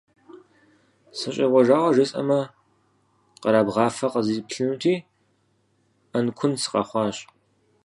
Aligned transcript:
СыщӀегъуэжауэ 1.17 1.91
жесӀэмэ, 1.95 2.39
къэрабгъафэ 3.41 4.07
къызиплъынути, 4.13 4.95
Ӏэнкун 6.11 6.53
сыкъэхъуащ. 6.61 7.17